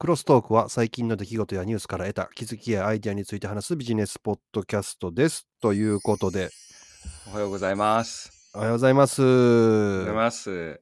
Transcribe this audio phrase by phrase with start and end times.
[0.00, 5.46] クロストークは最近の出来事やニュースから得た気づきやアイデアについて話すビジネスポッドキャストです。
[5.60, 6.48] ということで、
[7.30, 8.50] おはようございます。
[8.54, 9.22] おはようございます。
[9.22, 10.80] おはようございます。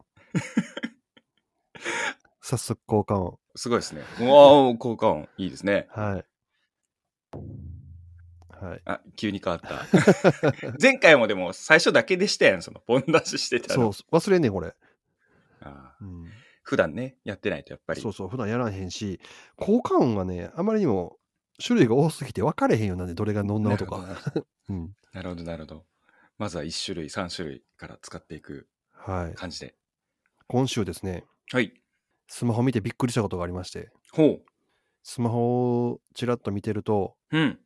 [2.41, 3.41] 早速交換を。
[3.57, 4.03] すごいですね。
[4.21, 5.29] うわー、効果音。
[5.37, 5.89] いいですね。
[5.91, 6.25] はい。
[8.65, 8.83] はい。
[8.85, 9.85] あ、急に変わった。
[10.81, 14.77] 前回もでも最初だけでしたやん、その、ポン出ししてたそうの。、忘れんねん、これ。
[15.63, 16.31] あーうん、
[16.69, 18.03] 普段ね、やってないとやっぱり。
[18.03, 19.21] そうそう、普段やらへんし、
[19.57, 21.17] 効果音がね、あまりにも
[21.65, 23.97] 種類が多すぎて分かれへんようなんで、どれがノンナオとか。
[24.03, 24.95] なるほど うん。
[25.15, 25.87] なるほど、なるほど。
[26.37, 29.35] まずは1種類、3種類から使っていくはい。
[29.35, 29.77] 感じで。
[30.47, 31.73] 今週ですね、はい。
[32.27, 34.41] スマホ見てびっくりしたことがありまして、ほ
[35.03, 37.39] スマホをちらっと見てると、う。
[37.39, 37.59] うん。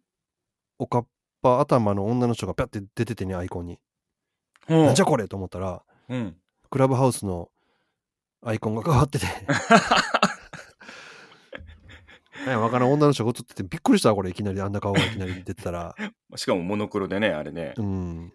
[0.79, 1.09] おかっ
[1.43, 3.81] ぱ頭の女の人がピャって出ててね、アイコンに。
[4.69, 6.37] なんじゃこれと思ったら、うん。
[6.71, 7.51] クラブハウスの
[8.45, 9.27] アイコンが変わってて、
[12.57, 15.95] わからん女の人が映ってて、びっくりしたわこれ、いきなりあんな顔がいきなり出てたら。
[16.35, 17.75] しかもモノクロでね、あれね。
[17.77, 18.33] うん。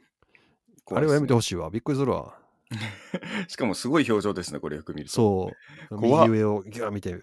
[0.91, 1.69] あれはやめてほしいわ。
[1.69, 2.39] びっくりするわ。
[3.47, 5.13] しかもすごい表情ですね、これよく見ると。
[5.13, 5.51] そ
[5.91, 5.99] う。
[5.99, 7.21] 右上をギュー見て、ちょっ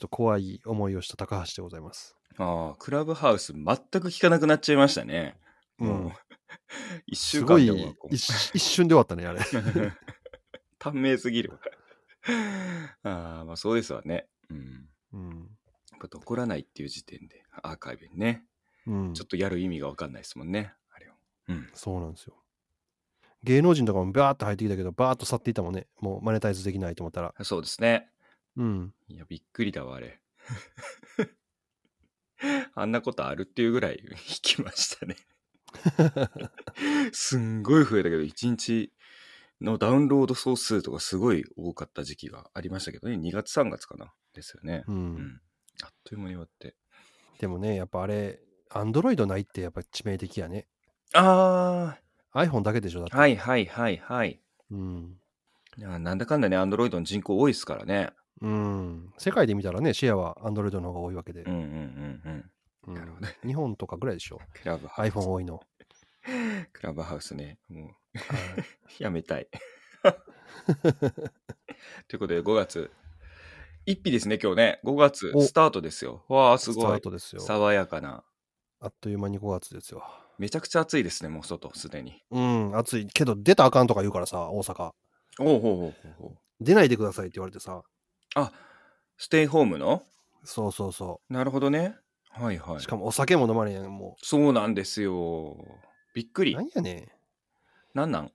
[0.00, 2.16] と怖い思いをした高橋でございます。
[2.38, 5.36] ああ、クラブハウス全く聞かなくなっちゃいましたね。
[5.78, 6.12] うん
[7.06, 7.66] 一週すごい
[8.10, 9.40] 一瞬で終わったね、あれ。
[10.80, 11.58] 短命すぎるわ。
[13.04, 14.26] ああ、まあそうですわね。
[14.48, 14.88] うん。
[15.12, 15.28] うん。
[15.92, 18.44] やっぱ残らないっていう時点で、アーカイブにね、
[18.86, 20.72] うんちょっとやる意味がわかんないですもんね。
[20.90, 21.12] あれを。
[21.48, 21.68] うん。
[21.74, 22.34] そうなんですよ。
[23.42, 25.86] 芸能人とかもバーッと入ってきたけど、バーッと去っていったもんね。
[26.00, 27.34] もうマネタイズできないと思ったら。
[27.42, 28.08] そうですね。
[28.56, 28.94] うん。
[29.08, 30.20] いや、びっくりだわ、あれ。
[32.74, 35.16] あんなことあるっていうぐらい引きましたね。
[37.12, 38.92] すんごい増えたけど、1日
[39.60, 43.16] のダウンロード総数とかすごい多かった時期がありましたけどね。
[43.16, 44.12] 2月3月かな。
[44.32, 44.84] ですよね。
[44.86, 44.92] う。
[44.92, 45.40] うんん。
[45.82, 46.76] あっという間に終わって。
[47.38, 50.66] でもね、やっぱあれ、アンドロイドないってやっぱ致命的やね。
[51.14, 51.98] あ
[52.34, 53.14] iPhone だけでしょ、だって。
[53.16, 54.40] あ、はいはいはいはい。
[54.70, 55.16] うん。
[55.76, 58.10] いやなんだかんだね、アンドロイドの人口多いですからね。
[58.40, 59.12] うん。
[59.18, 61.52] 世界で見たらね、シェアはアンドロイドの方が多いわけでうん。
[61.52, 62.50] うんうんうん。
[62.88, 64.40] うんなるほど日本とかぐらいでしょ。
[64.64, 65.60] iPhone 多いの。
[66.72, 67.58] クラブハウスね。
[67.68, 67.92] もう、はい
[69.02, 69.48] やめたい。
[72.08, 72.90] ということで、5月。
[73.86, 74.80] 1日ですね、今日ね。
[74.84, 76.24] 5月おスタートですよ。
[76.28, 76.98] わあ、すスタごい。
[76.98, 77.40] ートですよ。
[77.40, 78.24] 爽やかな。
[78.80, 80.04] あっという間に5月ですよ。
[80.38, 82.22] めちゃくちゃ暑いですね、もう外、すでに。
[82.30, 83.06] うん、暑い。
[83.06, 84.92] けど出たらあかんとか言うからさ、大阪。
[85.38, 86.38] おうほうほうほう。
[86.60, 87.82] 出ないでくださいって言われてさ。
[88.34, 88.52] あ、
[89.16, 90.04] ステイホームの？
[90.44, 91.96] そうそうそなるほどね。
[92.30, 92.76] はいはう。
[92.78, 92.86] いし。
[92.86, 93.90] かもお酒も飲まれへん。
[93.90, 95.56] もそうなんですよ。
[96.14, 96.44] びっくう。
[96.44, 96.62] りな。
[96.62, 97.14] んやね
[97.94, 98.32] なんなん？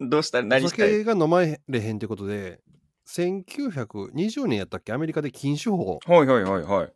[0.00, 0.38] どうした？
[0.40, 0.90] ら何したい？
[0.90, 2.60] 酒が飲まれへんってことで、
[3.06, 4.92] 1920年やったっけ？
[4.92, 6.92] アメリカで禁酒法はいはいはいはい。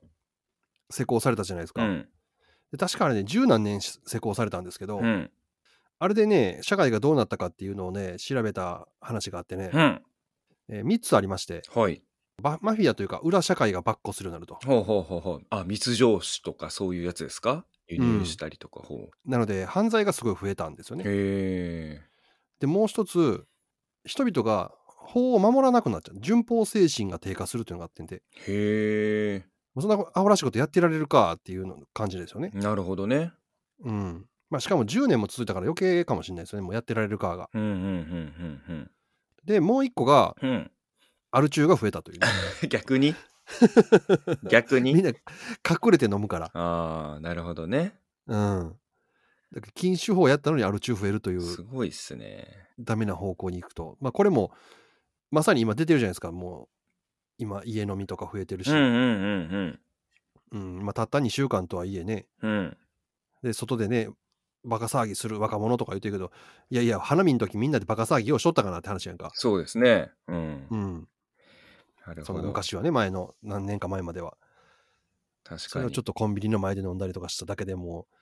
[0.90, 1.82] 施行されたじゃないですか。
[1.84, 2.08] うん。
[2.70, 5.30] で確かあれね、十何年し施行されたんですけど、うん。
[5.98, 10.02] あれでね、社会がどうなったかっていうのをね、調べた話があってね、うん。
[10.68, 12.02] え3つありまして、はい。
[12.42, 14.58] バマフィアというか裏社会が跋扈するようになると。
[14.66, 15.46] ほうほうほうほう。
[15.50, 17.64] あ、密上酒とかそういうやつですか？
[17.92, 20.98] 輸入したりとか、ほなので、犯罪がすごい増えたんですよう。
[20.98, 21.04] ね。
[21.06, 22.02] へえ。
[22.60, 23.44] で、もう一つ、
[24.04, 26.20] 人々が法を守らなくなっちゃう。
[26.20, 29.44] 順法精神が低下するというのがあってんで、へえ。
[29.74, 32.50] もうそんなアホらしいことやってられるかっていうの感じですよね。
[32.54, 33.32] なるほどね。
[33.84, 34.26] うん。
[34.50, 36.62] まあ、しかも10年も続いたから余計かもしれないですよね。
[36.66, 37.48] もうやってられるかが。
[37.54, 38.90] うんうんうん
[39.44, 40.70] で、もう一個が、うんうん。
[41.32, 42.26] アル中が増えたというね、
[42.62, 42.68] うん。
[42.68, 43.14] 逆に？
[44.48, 44.94] 逆に？
[44.94, 46.50] みんな隠れて飲むから。
[46.54, 47.94] ああ、なるほどね。
[48.26, 48.76] うん。
[49.52, 52.46] だから禁酒法やったのにアル中増えるというすごいっすね。
[52.80, 53.96] ダメな方向に行くと。
[54.00, 54.50] まあ、これも、
[55.30, 56.32] まさに今出てるじゃないですか。
[56.32, 56.68] もう、
[57.38, 58.70] 今、家飲みとか増えてるし。
[58.70, 58.82] うんうん
[60.52, 60.84] うんうん。
[60.84, 62.26] まあ、たった2週間とはいえね。
[62.42, 62.50] うん。
[62.50, 62.76] うん。
[63.42, 64.08] で、外でね、
[64.64, 66.30] バカ騒ぎする若者とか言ってるけど、
[66.70, 69.30] いやいや、花見の時みんなでバカ騒ぎをしとったかなって話やんか。
[69.34, 70.12] そうですね。
[70.28, 70.66] うん。
[70.70, 71.08] うん。
[72.04, 72.42] そなるほど。
[72.42, 74.36] の昔はね、前の何年か前までは。
[75.44, 75.68] 確かに。
[75.70, 78.14] それをちょっとコンビニの前で飲んだりとかしただけでもう、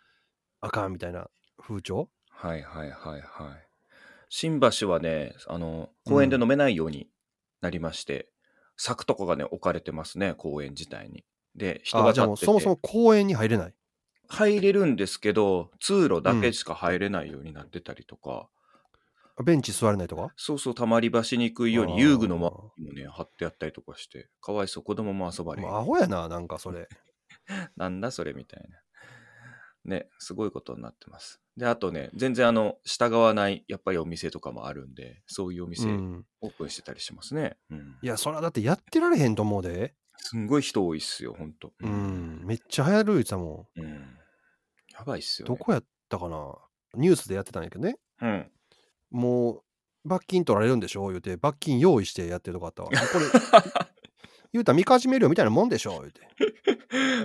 [0.60, 1.28] あかんみたいな
[1.58, 2.08] 風潮？
[2.30, 3.68] はいはいはいはい。
[4.28, 7.08] 新橋はね、あの、公園で飲めないように
[7.60, 8.30] なりまして、
[8.76, 11.24] 柵とかがね、置かれてますね、公園自体に。
[11.54, 13.74] で、人ああ、じゃあもうてそもそも公園に入れない？
[14.28, 18.48] 入れるんですけど、通路だけしか入れないようになってたりとか、
[19.42, 20.32] ベンチ座れないとか？
[20.36, 26.88] そうそう、たまり場しにくいように遊具の周りにもね、貼ってあったりとかして、かわいそう、子供も遊ばれもうアホやな、なんかそれ。
[27.76, 28.80] なんだそれみたいな。
[29.84, 31.40] ね、すごいことになってます。
[31.56, 36.26] で、あとね、全然あの、従わない、やっぱりお店とかもあるんで、そういうおう店、ん。
[36.42, 37.56] オープンしてたりしますね。
[37.70, 37.96] うん。
[38.02, 39.94] いや、それはだってやってられへんと思うで。
[40.16, 41.72] すんごい人多いっすよ、ほんと。
[41.80, 42.42] うん。
[42.44, 43.66] めっちゃ流行る言ってたもん。
[43.76, 44.18] うん。
[44.92, 45.54] やばいっすよ、ね。
[45.54, 46.54] どこやったかな？
[46.94, 47.96] ニュースでやってたんやけどね。
[48.20, 48.52] うん。
[49.10, 49.62] も
[50.04, 51.08] う、罰金取られるんでしょ？
[51.08, 52.88] 言うて、罰金用意してやってるとこあったわ。
[52.88, 53.00] これ、
[54.52, 56.00] 言うたらみかじめ料みたいなもんでしょ？
[56.00, 56.20] 言うて。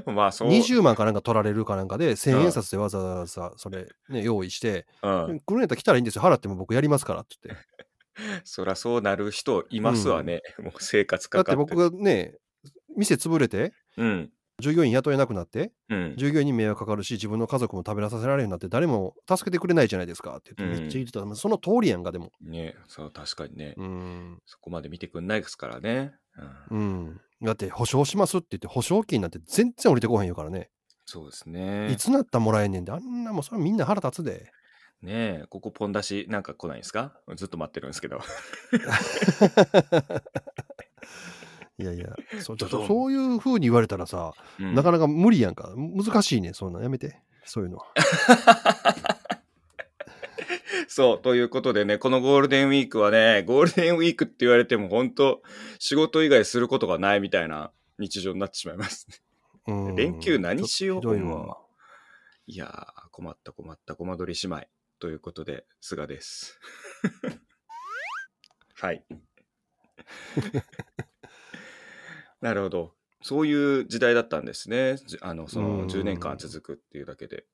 [0.11, 0.49] まあ、そう。
[0.49, 5.39] 20万かなんか取られるかなんかで、1000うん円札でわざわざそれ、ね、用意して、うん。
[5.39, 6.21] 来るんやったら来たらいいんですよ。
[6.21, 7.65] 払っても僕やりますからって言って。
[8.45, 10.41] そらそうなる人いますわね。
[10.59, 11.75] もう生活だってかかって。
[11.75, 12.35] 僕がね、
[12.95, 14.31] 店潰れて、うん。
[14.61, 16.13] 従業員雇えなくなって、うん。
[16.17, 21.35] 従業員に迷惑かかるし、自分の家族も食べらさせられるようになって、誰も助けてくれないじゃないですかって言って、うんめっちゃ言ってた。
[21.35, 22.31] その通りやんか、でも。
[22.41, 23.73] ねそう、確かにね。
[23.77, 24.39] うん。
[24.45, 26.13] そこまで見てくんないですからね。
[26.69, 26.79] うん。
[26.79, 27.21] うん。
[27.43, 30.69] だって、保証しますって言って、保証金なんて全然降りてこへんよからね。
[31.05, 31.91] そうですね。
[31.91, 34.51] いつなったらもらえんねんで、あんなもん、それみんな腹立つで。
[35.01, 37.19] ねえ、ここポン出しなんか来ないんですか？
[37.35, 38.21] ずっと待ってるんですけど。
[41.77, 45.73] いやいや、そそういう風に言われたらさ、うんなかなか無理やんか。
[45.75, 47.19] 難しいね、そんなんやめて。
[47.43, 47.85] そういうのは。
[50.87, 55.41] そう、ということでね、このゴールデンウィークはね、ゴールデンウィークって言われても本当
[55.79, 59.17] 仕事以外することがないみたいな日常になってしまいますね。
[59.67, 61.21] うん連休何しようい。
[62.53, 64.67] いやー、困った困った、コマ撮り姉妹。
[64.99, 66.59] ということで、菅です。
[68.75, 69.05] はい。
[72.41, 72.93] なるほど。
[73.21, 74.97] そういう時代だったんですね。
[74.97, 77.45] じあの、そのうん10年間続くっていうだけで。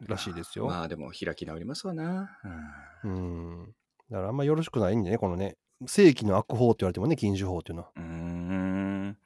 [0.00, 0.66] らしいですよ。
[0.66, 2.38] まあでも開き直りますわな。
[3.04, 3.74] うんうん。
[4.10, 5.56] だからあんまよろしくないんでね、このね、
[5.86, 7.90] 正規の悪法って言われてもね、禁止法っていうのは。
[7.96, 9.18] うーん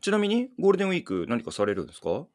[0.00, 2.26] ちなみにゴールデンウィーク何かされるんですか？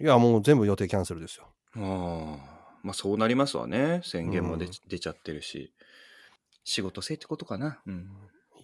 [0.00, 1.48] いや、もう全部予定キャンセルですよ。
[1.76, 5.72] ああまあそうなりますわね宣言も出,、ちゃってるし
[6.64, 7.96] 仕事せいってことかなうんい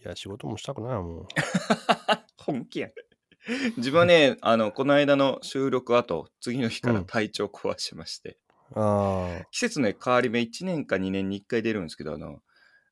[0.09, 1.27] や、仕事もしたくないも
[2.39, 2.93] 本気やん。
[3.77, 7.07] 自分はね あのこの間の収録後次の日からうん。
[7.07, 8.39] 体調壊しまして、
[8.71, 8.81] う。
[8.81, 9.45] ああ。
[9.51, 12.43] 季節の変わり目1年か2年に1回出るんですけどあの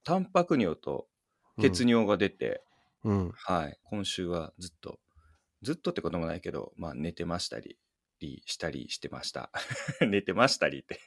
[0.05, 1.09] タンパク尿と
[1.61, 2.63] 血尿が出て、
[3.05, 3.33] うん。
[3.35, 5.01] はい今週はずっと
[5.63, 7.79] ずっとってこともないけどまあ寝てましたり
[8.47, 9.51] したりしてました。
[10.07, 11.01] 寝てましたりって。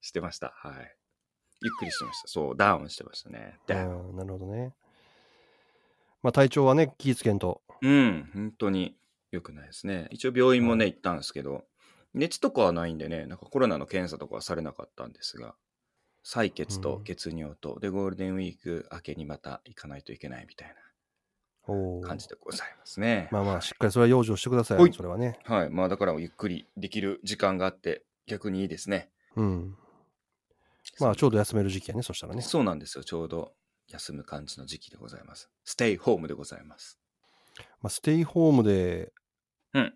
[0.00, 0.52] してました。
[0.56, 0.96] はい。
[1.62, 2.28] ゆっくりしてました。
[2.28, 3.56] そうダウンしてましたね。
[3.56, 4.10] あダウン。
[4.10, 4.74] ーなるほどね。
[6.22, 7.62] まあ、体調はね、気ぃつけんと。
[7.82, 8.96] うん本当に
[9.32, 11.64] 良くないですね一応病院もね行ったんですけど
[12.14, 15.54] 熱とかはないんでねなんかコロナの検査とかはされなかったんですが
[16.24, 20.68] 採血と血尿と、でゴールデンウィーク明けにまた行かないといけないみたい
[21.66, 25.40] な感じでございますねまあまあ、しっかりそれは養生してくださいよ、はいそれはね。
[25.44, 25.70] はい。
[25.70, 29.10] まあだからゆっくりできる時間があって逆にいいですね。
[29.34, 29.76] うん。
[31.00, 32.42] まあ、ちょうど休める時期やね、そしたらね。
[32.42, 33.02] そうなんですよ。
[33.02, 33.52] ちょうど
[33.92, 35.50] 休む感じの時期でございます。
[35.64, 36.98] ステイホームでございます。
[37.80, 39.12] まあ、ステイホームで、
[39.74, 39.94] うん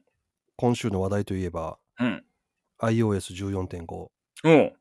[0.58, 2.24] 今週の話題といえば、うん。
[2.80, 3.92] iOS14.5。
[3.94, 4.10] お
[4.44, 4.72] う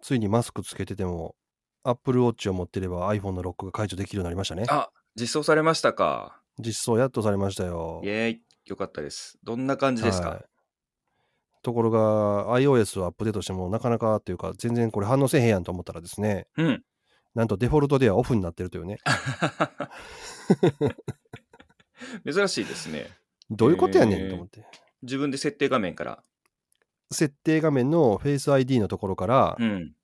[0.00, 1.34] ついにマスクつけてても、
[1.82, 4.64] Apple Watch を持ってれば iPhone のロックが解除できるようになりましたね。
[4.68, 6.40] あ、実装されましたか。
[6.58, 8.06] 実装やっとされましたよイ。
[8.06, 8.42] ェーイ。
[8.66, 9.38] よかったです。
[9.42, 10.44] どんな感じですか、はい
[11.62, 16.82] ところが iOS をアップデートしてもなかなかっていうか全然これ反応せえへんやんと思ったらですねうん。
[17.34, 18.98] なんとデフォルトではオフになってるというね
[22.30, 23.10] 珍しいですね。
[23.50, 24.66] どういうことやねんと思って
[25.02, 26.22] 自分で設定画面から。
[27.10, 29.94] 設定画面の Face ID のところからうん。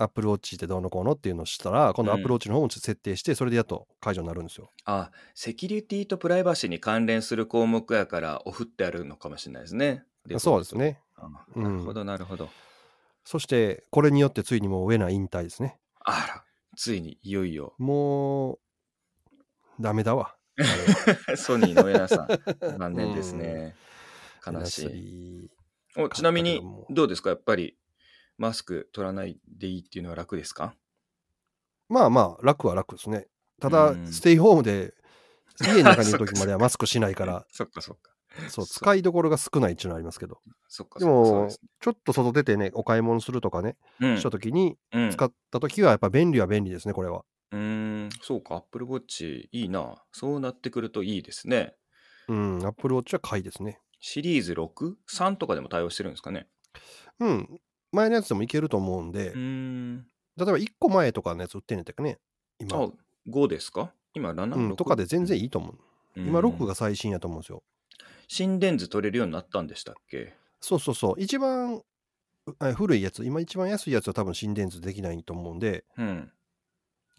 [0.00, 10.04] Apple Watch ってどうのこうのっていうのをしたら今度うん Apple Watch の方も設定してそれでやっと解除になるんですよあ、セキュリティとプライバシーに関連する項目やからオフってあるのかもしれないですね。
[10.38, 10.76] そうです。
[10.76, 11.00] ね
[11.56, 12.48] なるほど、なるほど。
[13.24, 16.44] そしてこれによってついにもうウェナ引退ですねあら、
[16.80, 17.74] ついにいよいよ。
[17.78, 18.58] もう
[19.80, 20.36] ダメだわ。
[21.36, 22.28] ソニーの上田さん、
[22.78, 23.74] 残念ですね。
[24.46, 25.44] 悲しい。
[25.46, 25.50] い
[25.96, 27.30] おちなみにどうですか？
[27.30, 27.76] やっぱり、
[28.36, 30.76] マスク取らないでいいっていうのは楽ですか？
[31.88, 33.26] まあまあ楽は楽ですね。
[33.60, 34.12] ただうん。
[34.12, 34.94] ステイホームで
[35.60, 37.44] 家の中にいる時までは マスクしないから
[38.48, 40.40] そう、使いどころが少ないっていうのはありますけど。
[40.46, 41.26] でそっかそっか。
[41.26, 47.24] そうもです、ちょっと外出てね、お買い物するとかね、ねしたときに、うん、うん使ったときはやっぱ便利は便利ですね、これは。
[47.52, 47.58] うー
[48.06, 50.02] ん、そうか、Apple Watch いいな。
[50.12, 51.74] そうなってくるといいですね。
[52.28, 53.80] うん、Apple Watch は買いですね。
[54.00, 56.46] シリーズ 6?3 とかでも対応してるんですかね。
[57.20, 60.06] うん、前のやつでもいけると思うんでうー、ん。
[60.36, 62.18] 例えば1個前とかのやつ売ってんねんてかね、
[62.60, 62.76] 今。
[62.78, 62.88] あ、
[63.28, 63.92] 5ですか？
[64.14, 65.78] 今7、うん、6とかで全然いいと思う。
[66.16, 67.62] 今うん6が最新やと思うんですよ。
[68.28, 70.34] 心電図取れるようになったんでしたっけ？
[70.60, 71.14] そうそうそう。
[71.18, 71.82] 一番
[72.58, 76.32] あ古いやつ、今一番安いやつは多分心電図できないと思うんで、うん。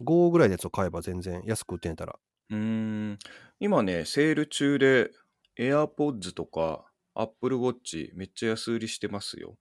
[0.00, 2.18] 5ぐらいのやつを買えば全然安く売ってんたら。
[2.50, 3.18] うーん。
[3.58, 5.10] 今ね、セール中で
[5.58, 9.56] AirPods とか Apple Watch めっちゃ安売りしてますよ。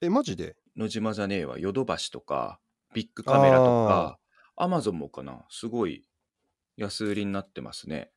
[0.00, 0.56] え、マジで？
[0.76, 2.60] 野島じゃねえわ、ヨドバシとか、
[2.94, 4.18] ビッグカメラとか、
[4.56, 6.08] アマゾンもかな、すごい
[6.76, 8.10] 安売りになってますね。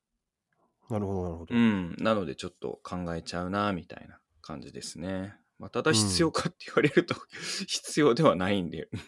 [0.90, 1.56] なるほど、なるほど。
[1.56, 1.96] うん。
[2.00, 5.36] なのでちょっと考えちゃうな、みたいな感じですね。
[5.58, 7.16] まあ、ただうん必要かって言われると、
[7.68, 8.90] 必要ではないんで。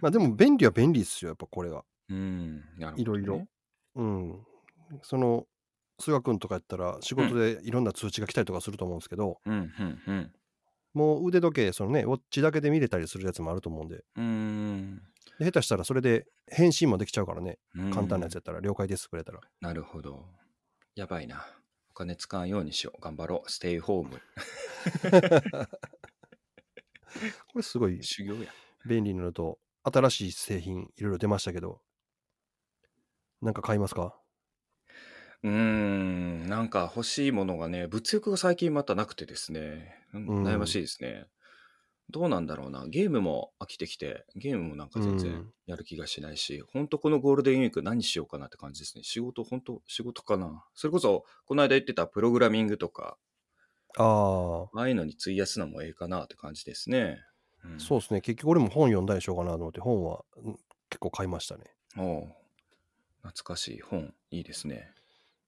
[0.00, 1.84] まあでも便利は便利ですよ、やっぱこれが。
[2.08, 2.56] うん。
[2.78, 3.02] なるほど、ね。
[3.02, 3.46] いろいろ。
[3.96, 4.46] うん。
[5.02, 5.46] その、
[6.00, 10.32] 菅君とかやったら仕事でいろんな通知が来たりとかすると思うんですけど、うん、うん、うん。
[10.94, 15.02] もう腕時計、そのね、ウォッチだけで見れたりするやつもあると思うんで、うーん。
[15.38, 19.40] で下手したらそれで返信もできちゃうからね、うん簡単なやつやったら、了解ですくれたら。
[19.60, 20.26] なるほど。
[20.94, 21.44] やばいな。
[21.90, 23.00] お金使わんようにしよう。
[23.00, 23.50] 頑張ろう。
[23.50, 24.20] ステイホーム。
[27.48, 28.50] これすごい修行や。
[28.86, 31.80] 便利なのと、新しい製品いろいろ出ましたけど、
[33.40, 34.20] なんか買いますか？
[35.42, 36.48] うーん。
[36.48, 39.94] なんか欲しいものがね、物欲が最近またなくてですね。
[40.14, 41.26] 悩ましいですね。
[42.10, 42.86] どうなんだろうな。
[42.86, 49.02] ゲームも飽きてきて、ゲームもなんか全然うんやる気がしないし、本当このゴールデンウィーク何しようかなって感じですね。
[49.02, 50.64] 仕事、本当仕事かな。
[50.74, 53.16] それこそ、この間言ってたプログラミングとか、
[53.96, 57.20] ああ、ああいうのに費やすのもええかなって感じですね。
[57.64, 58.20] うんそうですね。
[58.20, 60.58] 結局俺も本読んだりしようかなと思って、本はうん
[60.90, 61.64] 結構買いましたね。
[61.96, 62.34] おう
[63.22, 64.92] 懐かしい本、いいですね。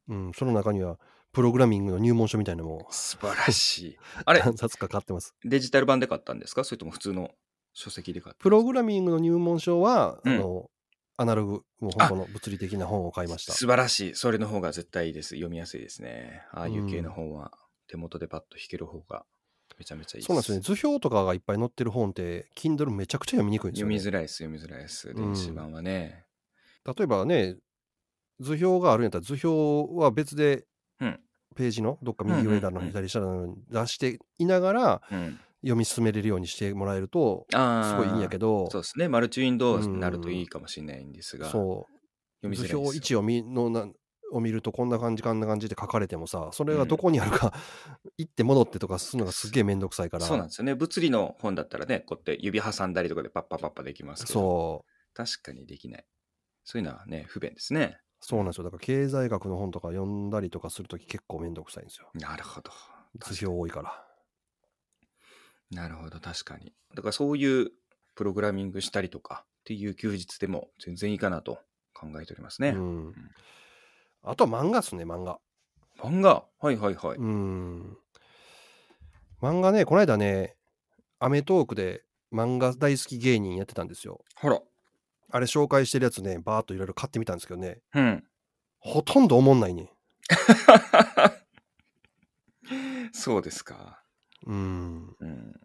[0.09, 0.99] うん、その中には、
[1.37, 3.99] プログラミングの入門書みたいなのも素晴らしい。
[4.25, 5.35] あれ、何冊か買ってます。
[5.45, 6.65] デジタル版で買ったんですか？
[6.65, 7.31] それとも普通の
[7.75, 10.71] 書籍で買ったプログラミングの入門書は、うんあの、
[11.19, 13.53] アナログ、もう本当の物理的な本を買いました。
[13.53, 14.15] 素晴らしい。
[14.15, 15.35] それの方が絶対いいです。
[15.35, 16.41] 読みやすいですね。
[16.53, 17.53] ああいう系の本は
[17.87, 19.27] 手元でパッと弾ける方が
[19.79, 20.27] めちゃめちゃいいです。
[20.29, 20.63] そうなんですよね。
[20.63, 23.99] 図表とかがいっぱい載ってる本って、Kindle めちゃくちゃ読みにくいんですよ、ね。
[23.99, 25.11] 読みづらいです、読みづらいです。
[25.11, 26.25] ん電子版はね。
[26.87, 27.57] 例えばね、
[28.41, 30.65] 図表があるんやったら、図表は別で
[30.99, 31.21] うん。
[31.57, 35.41] ページのどっか右上だのうんうんうん左下だのに出していながらうん。
[35.63, 37.85] 読み進めれるようにしてもらえると、ああ。
[37.91, 39.09] すごいいいんやけど、そうですね。
[39.09, 41.49] マルチウィンドウになるといいかもしれないんですが。
[41.49, 42.81] そう、図読みづらいですよ。
[42.81, 43.89] 表1を見のな
[44.33, 47.53] を見るとこんな感じこんな感じで書かれてもさそれがどこにあるか、
[48.19, 50.75] 行って戻ってとかするのがすっげえめんどくさいからそうなんですよね。
[50.75, 54.41] 物理の本だったらね、こうやって指挟んだりとかでパッパパッパできますけど。
[54.41, 56.05] そう確かにできない。
[56.65, 57.99] そういうのはね、不便ですね。
[58.29, 58.65] そうなんですよ。
[58.65, 62.11] だから経済学の本とか読んだりとかするとき結構めんどくさいんですよ。
[62.15, 62.73] なるほど。
[63.21, 64.05] 図表多いから。
[65.71, 66.75] なるほど、確かに。
[66.97, 67.71] だからそういう
[68.17, 71.61] プログラミングしたりとかっていう休日でも全然いいかなと
[71.95, 72.71] 考えておりますね。
[72.71, 73.15] うん。
[74.25, 75.39] あとは漫画っすね漫画。
[76.01, 76.47] 漫画？
[76.59, 77.19] はいはいはい。
[77.19, 77.97] うん。
[79.41, 80.57] 漫画ねこの間ね
[81.21, 82.03] アメトーークで
[82.33, 84.25] 漫画大好き芸人やってたんですよ。
[84.35, 84.61] ほら。
[85.31, 88.25] あれ紹介してるやつねバーっといろいろ買ってみたんですけどねうん。
[88.79, 89.91] ほとんど思んないね
[93.13, 94.03] そうですか。
[94.47, 95.61] うんうん。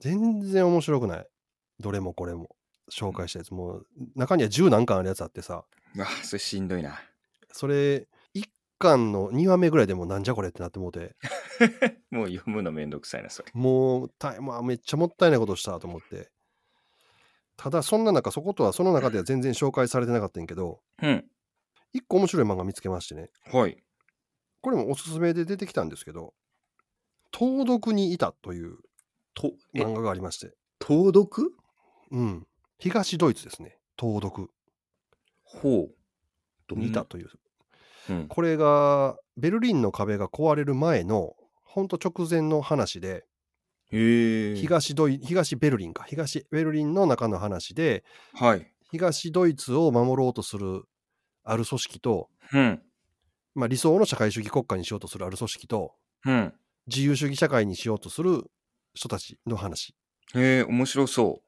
[0.00, 1.26] 全然面白くない。
[1.80, 2.50] どれもこれも。
[2.90, 3.52] 紹介したやつ。
[3.52, 5.64] もう、中には10何巻あるやつあってさ、
[5.96, 7.00] うわ、それしんどいな。
[7.52, 8.48] それ、1
[8.78, 11.16] 巻の2話目ぐらいでもうなんじゃこれってなってもうて、
[12.10, 13.50] もう読むのめんどくさいな、それ。
[13.54, 16.30] もう、たまあ、めっちゃもったいないことしたと思って。
[17.56, 21.24] ただ、そんな中、そことは、その中では全然紹介されてなかったんやけど、うん。
[21.94, 23.30] 1個面白い漫画見つけましてね。
[23.52, 23.82] はい。
[24.60, 26.34] これもおすすめで出てきたんですけど、
[27.30, 28.78] 盗読にいたという
[29.34, 31.52] と、え、漫画がありまして、盗読
[32.10, 32.46] うん。
[32.78, 33.78] 東ドイツですね。
[33.96, 34.50] 盗読
[35.42, 35.94] ほう。
[36.68, 37.28] どんにいたという
[38.10, 38.28] うん。
[38.28, 43.24] これがベルリンの壁が壊れる前のほんと直前の話で。
[43.90, 48.72] 東ドイ東ベルリンか東ベルリンの中の話ではい。
[48.90, 50.84] 東ドイツを守ろうとする
[51.44, 52.82] ある組織と、うん。
[53.54, 56.54] まあ、理想の社会主義国家にしようとするある組織とうん。
[56.86, 58.44] 自由主義社会にしようとする
[58.94, 59.94] 人たちの話
[60.34, 61.40] へえ、面白そ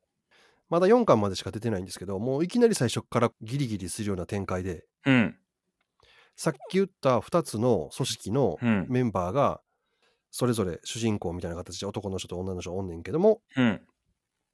[0.68, 5.10] まだ4巻までしか出てないんですけどもういきなり最初からギリギリするような展開でう。
[5.10, 5.36] うん。
[6.36, 8.86] さっき言った2つの組織のうん。
[8.88, 9.60] メンバーが
[10.30, 13.80] それぞれ主人公みたいな形で男の人と女の人おんねんけどもうん。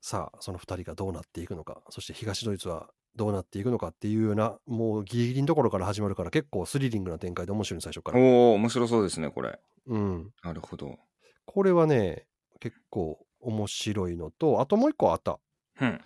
[0.00, 8.18] さあその2人がどうなっていくのかそして東ドイツはどうなっていくのかっていうようなもうギリギリのところから始まるから結構スリリングな展開で面白いの最初から。
[8.20, 9.58] おお面白そうですね、これ。
[9.86, 10.98] うん、なるほど。
[11.46, 12.26] これはね
[12.60, 15.38] 結構面白いのとあともう一個あった
[15.80, 16.00] うん。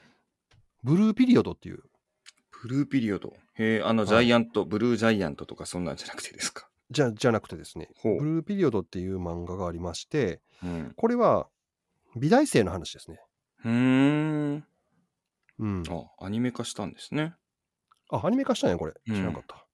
[0.82, 1.82] ブルーピリオドっていう
[2.62, 3.34] ブルーピリオド。
[3.54, 6.67] へえ、あの、はいジャイアント、ブルージャイアントとかそんなんじゃなくてですか？
[6.90, 10.92] じゃじゃなくてですね、ほうブルーピリオドっていう漫画がありまして、うん。
[10.96, 11.48] これは
[12.16, 13.20] 美大生の話ですね。
[13.64, 14.64] うーん。
[15.58, 15.82] うん。
[15.88, 17.34] あ、アニメ化したんですね。
[18.10, 18.94] あ、アニメ化したんや、これ。
[19.06, 19.66] うん知らなかった。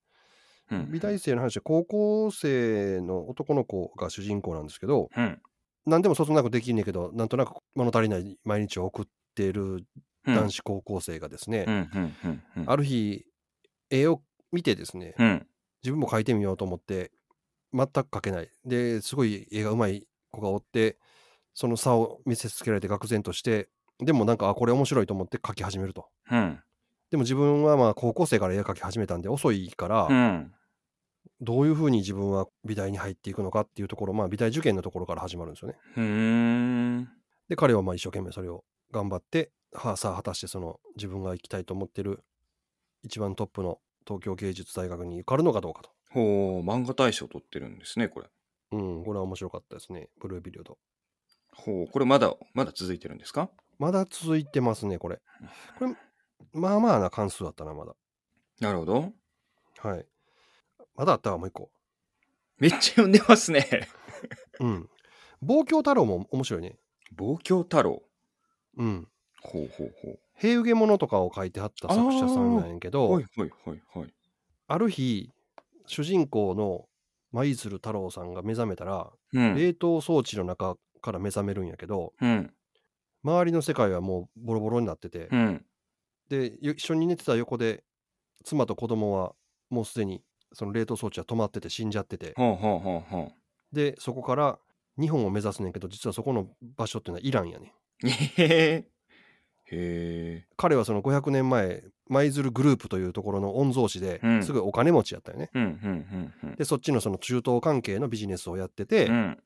[0.71, 0.91] うん。
[0.91, 5.41] 美大生の話で、高校生の男の子が主人公なんですけど、うん。
[5.87, 9.05] 何でもそつなくできんねんけど、なんとなく物足りない毎日を送っ
[9.35, 9.85] ている
[10.27, 10.35] うん。
[10.35, 11.75] 男子高校生がですね、うん。
[11.75, 12.17] うん。
[12.25, 12.43] うん。
[12.57, 12.71] うん。
[12.71, 13.27] ある日、
[13.91, 15.47] 絵を見てですね、うん。
[15.85, 17.13] 自分も描いてみようと思って、
[17.73, 18.49] 全く描けない。
[18.65, 20.99] で、すごい絵が上手い子がおって、
[21.53, 26.09] その差を見せつけられて愕然として、でもなんか、あ、これ面白いと思って描き始めると。
[26.31, 26.61] うん。
[27.11, 30.53] でも自分はまあ高校生から絵描き始めたんで遅いから、うん。
[31.41, 35.77] どういうふうに自分は美大に入っていくのかっていうところ、まあ美大受験のところから始まるんですよね。
[35.97, 37.09] うーん。
[37.49, 42.25] で、彼はまあ一生懸命それを頑張って、はあ、さあ果たしてその自分が行きたいと思ってる
[43.03, 45.91] 一番トップの東京芸術大学に受かるのかどうかと。
[46.11, 48.29] ほう、漫画大賞取ってるんですね、これ。
[48.73, 50.09] うん、これは面白かったですね。
[50.21, 50.79] ブルービリオド。
[51.53, 53.51] ほう、これまだ、まだ続いてるんですか？
[53.79, 55.21] まだ続いてますね、これ。
[55.79, 55.97] これ、
[56.53, 57.95] まあまあな関数だったな、まだ。
[58.61, 59.13] なるほど。
[59.79, 60.07] はい。
[60.95, 61.71] まだあったわ、もう一個。
[62.59, 63.89] めっちゃ読んでますね。
[64.61, 64.89] うん。
[65.43, 66.79] 望郷太郎も面白いね。
[67.17, 68.03] 望郷太郎。
[68.77, 69.09] うん。
[69.43, 70.21] ほうほうほう。
[70.37, 74.15] 平受物とかを書いてはった作者さんなんやけど、はいはいはいはい。
[74.67, 75.31] ある日、
[75.87, 76.87] 主人公の
[77.33, 79.55] 舞鶴太郎さんが目覚めたら、うん。
[79.55, 82.53] 冷凍装置の中から目覚めるんやけど、うん。
[83.23, 85.65] 周りの世界はもうボロボロになってて、うん。
[86.29, 87.85] で、よ一緒に寝てた横で、
[88.45, 89.35] 妻と子供は
[89.71, 90.23] もうすでに
[90.53, 92.35] その冷凍装置は止まってて死んじゃってて、
[93.73, 94.59] で、そこから
[94.99, 97.73] 日本を目指すねんけど、実はそこの場所っていうのはイランやねん。
[100.57, 105.51] 彼はその500年前、舞鶴グループというところの御曹司でうんすごいお金持ちやったよね。
[106.57, 109.39] で、そっちのその中東関係のビジネスをやってて、うん。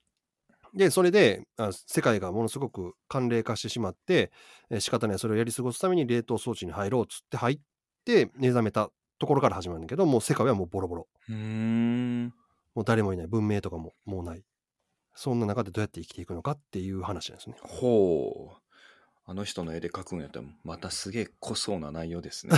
[0.75, 4.32] で、それであ世界がものすごく寒冷化してしまって、
[4.70, 7.60] えー仕方ない、それをやり過ごすために冷凍装置に入ろうっつって入っ
[8.04, 11.08] て目覚めたところから始まるんだけど、もう世界はもうボロボロ。
[11.28, 11.32] う。
[12.74, 13.26] もう誰もいない。
[13.26, 14.44] 文明とかももうない。
[15.14, 17.57] そんな中でどうやって生きていくのかっていう話なんですね。
[17.61, 18.67] ほう。
[19.30, 22.56] あの人の絵で描くんやったら、またすげえ濃そうな内容ですね。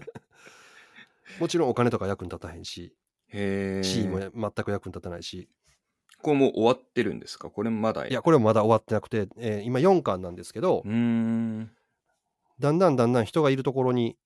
[1.40, 2.94] もちろんお金とか役に立たへんし、
[3.28, 3.82] へえ。
[3.82, 4.30] 地位も全
[4.64, 5.48] く役に立たないし。
[6.20, 7.48] これもう終わってるんですか？
[7.50, 11.70] これまだいや、これもまだ終わってなくて、えー今4巻なんですけどう、ーん。
[12.60, 14.16] だんだんだんだん人がいるところに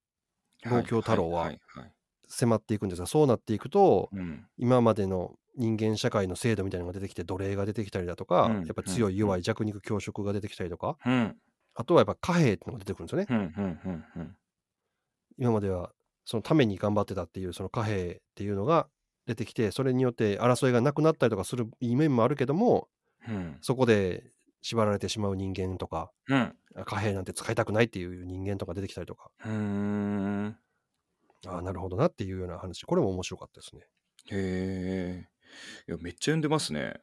[0.64, 1.92] 望郷太郎ははいはい
[2.28, 4.46] 迫っていくんですが、そうなっていくと、うん。
[4.58, 11.36] 今までの人間社会の制度みたいなのが出てきて奴隷が出てきたりだとか、うんやっぱ強い弱い弱肉強食が出てきたりとか、うん。
[11.74, 13.26] あとはやっぱ貨幣っていうのが出てくるんですよね。
[15.38, 15.92] 今までは
[16.24, 18.88] そのために頑張ってたっていうその貨幣っていうのが
[19.26, 22.88] 出てきてそれによって争いがなくなったりとかする面もあるけども
[23.28, 23.58] うん。
[23.60, 24.24] そこで
[24.62, 26.56] 縛られてしまう人間とかうん。
[26.84, 29.30] 貨幣なんて使いたくないっていう人間とか出てきたりとか。
[31.46, 33.82] ああなるほどなっていうような話これも面白かったですね
[34.30, 35.28] へえ。
[35.88, 36.94] いや、めっちゃ読んでますね。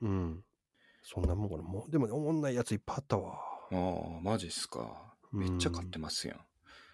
[0.00, 0.44] うん
[1.02, 3.38] そんなもんかなもうでもおもんないやついっぱいあったわ
[3.72, 5.14] ああ、マジっすか。
[5.32, 6.40] めっちゃ買ってまますやん。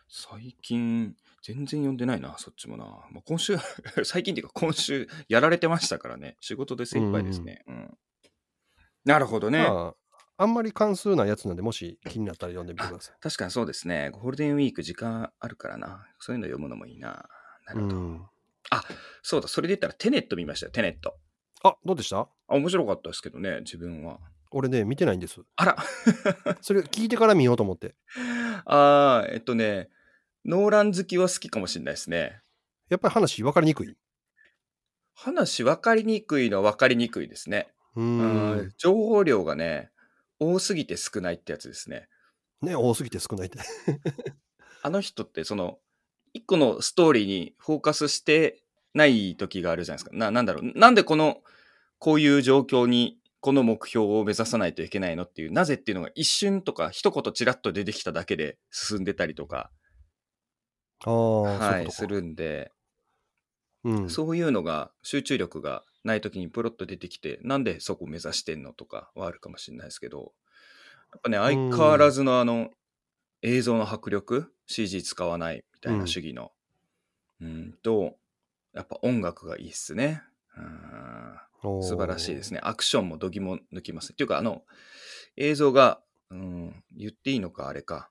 [0.09, 2.85] 最近、全然読んでないな、そっちもな。
[2.85, 3.57] まあ、今週、
[4.05, 6.37] 最近っていうか今週、やられてましたからね。
[6.41, 7.65] 仕事で精一杯ですね。
[7.67, 7.99] うん。
[9.05, 9.59] なるほどね。
[9.59, 10.04] まあ
[10.37, 14.11] あんまり関数なやつなんでもし気になったら読んでみてください確かにそうですね。
[14.11, 16.07] ゴールデンウィーク時間あるからな。
[16.19, 17.29] そういうの読むのもいいな。
[17.67, 17.97] なるほど。
[17.97, 18.23] うん
[19.23, 21.17] そうだ、それで言ったらテネット見ましたよ、テネット。
[21.63, 22.19] あどうでした？
[22.19, 24.19] あ、面白かったですけどね、自分は。
[24.51, 25.77] 俺ね見てないんですあら
[26.63, 27.95] それ聞いてから見ようと思って
[28.67, 29.91] あー、えっとね、
[30.45, 32.41] ノーラン好きは好きかもしれないですね。
[32.89, 33.97] やっぱり話分かりにくい？
[35.15, 37.69] 話分かりにくいのは分かりにくいですね。
[37.97, 39.91] ううんん情報量がね、
[40.41, 42.09] 多すぎて少ないってやつですね。
[42.63, 43.59] ね多すぎて少ないって
[44.83, 45.79] あの人ってその、
[46.33, 50.17] 一個のストーリーにフォーカスしてない時があるじゃないですか。
[50.17, 50.79] な、なんだろう。
[50.79, 51.43] なんでこの、
[51.99, 59.71] こういう状況に、この目標を目指さないといけないのっていう、なぜっていうのが一瞬とか一言ちらっと出てきただけで進んでたりとか、
[61.05, 62.71] あはいい、うことかするんで、
[63.85, 70.33] うん、そういうのが集中力がない時にプロッと出てきて、なんでそこ目指してんのとかはあるかもしれないですけど、
[71.13, 72.71] やっぱね、相変わらずのあの、
[73.43, 76.53] 映像の迫力、CG 使わないみたいな主義の、
[77.41, 78.17] うん、と、
[78.73, 80.23] やっぱ音楽がいいっすね。
[80.57, 81.39] うん
[81.83, 82.61] 素晴らしいですね。
[82.63, 84.13] アクションも度肝抜きます。
[84.13, 84.63] っていうか、あの、
[85.37, 88.11] 映像が、うん、言っていいのか、あれか。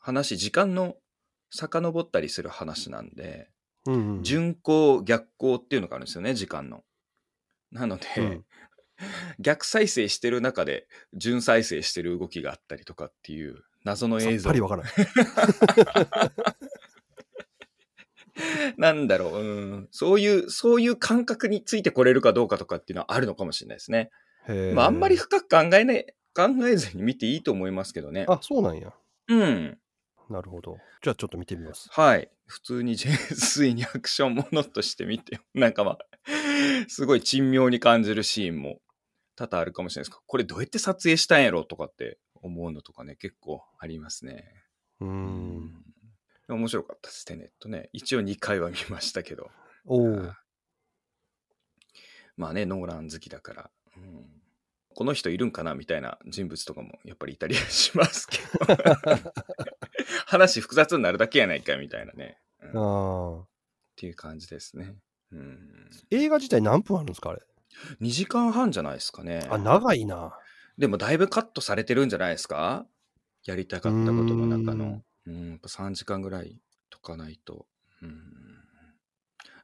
[0.00, 0.96] 話、時間の
[1.50, 3.50] 遡ったりする話なんで、
[3.86, 4.22] うんうん。
[4.22, 6.82] 順行、逆行っていうのがあるんですよね、時間の。
[7.72, 8.44] なので、うん
[9.38, 14.60] 逆再生してる中で、順再生してる動きがあったりとかっていう謎の映像さっぱり。
[14.60, 14.92] わからない。
[18.78, 19.42] なんだろう、う
[19.76, 24.10] ん、そういう、そういう感覚についてこれるかどうかとかっていうのはあるのかもしれないですね。
[24.74, 28.24] まあ、あんまり深く考えない、考えずに見ていいと思いますけどね。
[28.28, 28.92] あ、そうなんや。
[29.28, 29.78] うん。
[30.30, 30.78] なるほど。
[31.02, 31.88] じゃあちょっと見てみます。
[31.90, 32.30] はい。
[32.46, 35.98] 普通に純粋にアクションものとして見て、なんかまあ、
[36.88, 38.80] すごい珍妙に感じるシーンも
[39.36, 44.44] 多々あるかもしれないですけど、これどうやって撮影したんやろとかって思うのとかね、結構ありますね。
[45.00, 45.84] うん
[46.48, 47.88] 面白かったです、テネットね。
[47.92, 49.50] 一応2回は見ましたけど。
[49.86, 50.32] おお。
[52.36, 54.40] まあね、ノーラン好きだから、うん
[54.92, 58.76] この人いるんかなみたいな人物とかもやっぱりいたりしますけど。
[60.26, 62.38] 話複雑になるだけやないかみたいなね。
[62.60, 63.48] うんっ。
[63.96, 64.96] ていう感じですね。
[65.32, 67.40] うん、映画自体何分あるんですかあれ
[68.00, 69.46] ？2時間半じゃないですかね。
[69.50, 70.36] あ、長いな。
[70.78, 72.86] でもだいぶカットされてるんじゃないですか？
[73.44, 75.02] やりたかったことの中の。
[75.26, 77.66] うん、やっぱ3時間ぐらいとかないと。
[78.02, 78.16] うん、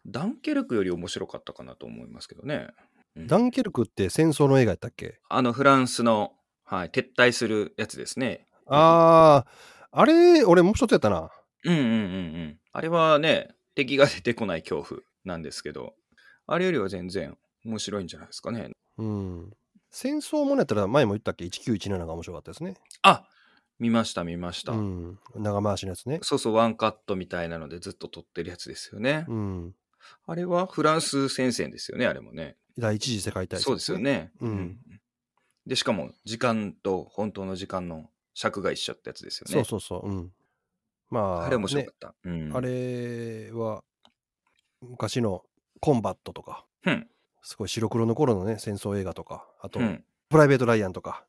[0.06, 2.68] ダンケルクより面白かったかなと思いますけどね。
[3.16, 5.18] うんダンケルクって戦争の映画やったっけ？
[5.30, 8.46] あのフランスの、はい、撤退するやつですね。
[8.66, 9.46] あ
[9.90, 11.30] あ、あれ、俺もう一つやったな。
[11.64, 12.58] うんうんうんうん。
[12.72, 15.94] あれはね、敵が出てこない恐怖なんですけど、
[16.46, 18.70] あれよりは全然面白いんじゃないですかね。
[18.98, 19.52] うん。
[19.90, 22.76] 戦争ものやったら前も言ったっけ ?1917 が面白かったですね。
[23.02, 23.26] あ
[23.78, 24.72] 見ました見ました。
[24.72, 25.18] うん。
[25.34, 26.18] 長回しのやつね。
[26.22, 29.26] そうそう、ワンカットみたいなのでずっと撮ってるやつですよね。
[29.28, 29.74] うん。
[30.26, 32.56] あれはフランス戦線ですよね、あれもね。
[32.78, 33.98] 第一次世界大戦、そうですよ。
[33.98, 34.32] ね。
[34.40, 34.78] うん
[35.66, 39.52] で、しかも時間と本当の時間の尺が一緒ってやつですよね。
[39.52, 40.08] そうそうそう。
[40.08, 40.32] うん。
[41.10, 42.14] まあ、あれ面白かねった。
[42.24, 43.82] うん、あれは、
[44.88, 45.42] 昔の
[45.80, 47.06] コンバットとか、うん。
[47.42, 50.04] すごい白黒の頃のね、戦争映画とか、あと、うん。
[50.28, 51.24] プライベート・ライアンとか、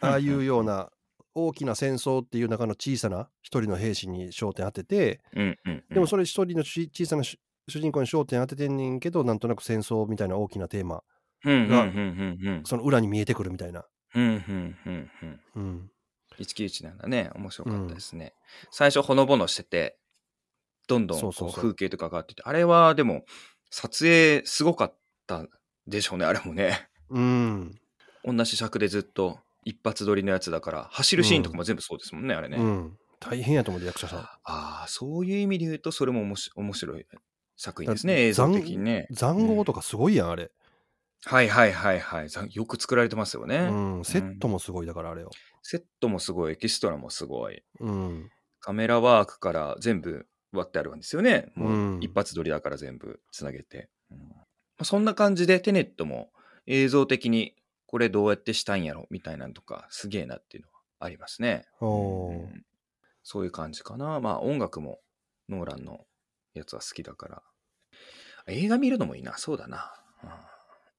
[0.00, 0.90] うんああいうような
[1.34, 5.58] 大きな戦争っていう中の小さな一人の兵士に焦点当てて、うん。
[5.64, 5.84] うん。
[5.90, 11.02] でもそれ一人のし小さな主主人公に焦点当ててんねんけど、なんとなく戦争みたいな大きなテーマ、
[11.44, 12.62] うん、うん、うん、がうん、うん。
[12.64, 13.84] その裏に見えてくるみたいな。
[14.14, 15.40] うん、うん、うん、うん。
[15.56, 15.90] うん。
[16.38, 18.34] 1917ね、面白かったですね。
[18.70, 19.98] 最初ほのぼのしてて、
[20.86, 23.24] どんどんこそう風景とか変わってて、あれはでも、
[23.70, 25.44] 撮影すごかった
[25.86, 26.88] でしょうね、あれもね。
[27.10, 27.74] うん。
[28.24, 32.56] 同じ尺でずっと一発撮りのやつだから、走るシーンとかも全部そうですもんね、あれね。
[32.56, 32.98] うん。
[33.18, 34.20] 大変やと思うで、役者さん。
[34.20, 37.06] ああ、そういう意味で言うと、それもおもし面白い
[37.56, 39.08] 作品ですだね、映像的にね。
[39.10, 40.50] 残壕とかすごいやん、あれ。
[41.24, 42.28] はいはいはいはい。
[42.28, 43.56] ざよく作られてますよね。
[43.56, 44.04] うん。
[44.04, 45.30] セットもすごいだから、あれを。
[45.62, 47.62] セットもすごい、エキストラもすごい。
[47.80, 48.30] うん。
[48.60, 51.52] カメラワークから全部割ってあるんですよね。
[51.54, 53.88] もうんう一発撮りだから全部つなげて。
[54.10, 56.30] うんまあそんな感じでテネットも
[56.66, 57.54] 映像的に
[57.86, 61.66] これどうやってしたんやろみたいなのとかすげえなっていうのはありますね。
[61.80, 61.86] う
[62.32, 62.64] ん
[63.22, 64.20] そういう感じかな。
[64.20, 65.00] まあ音楽も
[65.48, 66.06] ノーランの
[66.54, 67.42] やつは好きだから。
[68.48, 69.36] 映画見るのもいいな。
[69.38, 69.92] そうだな。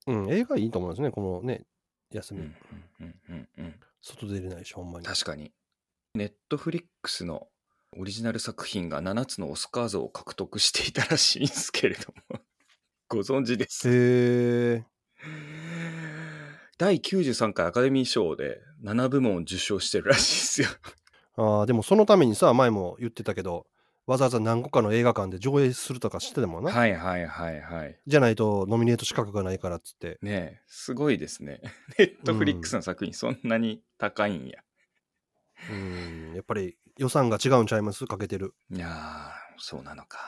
[0.07, 1.65] うん、映画いいと思いますね、このね、
[2.11, 2.45] 休うんみ。
[2.45, 2.55] うん
[2.99, 5.05] うんうんうん外出れないし、ほんまに。
[5.05, 5.51] 確かに。
[6.15, 7.47] ネットフリックスの
[7.95, 12.39] オリジナル作品が7つのオスカー像を獲得していたらしいんですけれども。
[13.09, 13.87] ご存知です。
[13.89, 14.85] へえ。
[16.77, 20.67] 第93回アカデミー賞で7部門を受賞してるらしいですよ。
[21.37, 23.65] ああ、でもそのためにさ、前も言ってたけど、
[24.05, 26.71] わざわざ何個かの映画館で上映するとか知ってたもんな。
[26.71, 27.99] はいはいはいはい。
[28.07, 30.17] じゃないとノミネート資格がないからっつって。
[30.21, 31.61] ねえ、すごいですね。
[31.97, 34.59] ネットフリックスの作品そんなに高いんや。
[35.71, 38.05] うん、やっぱり予算が違うんちゃいます？
[38.07, 38.53] かけてる。
[38.71, 40.19] いやー、そうなのか。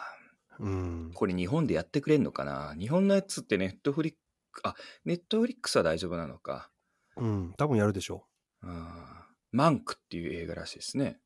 [0.59, 1.11] うん。
[1.13, 2.75] これ日本でやってくれんのかな？
[2.77, 4.13] 日本のやつってネットフリッ
[4.51, 6.69] クあ、ネットフリックスは大丈夫なのか。
[7.17, 8.25] うん、多分やるでしょ
[8.61, 11.19] あーマンクっていう映画らしいですね。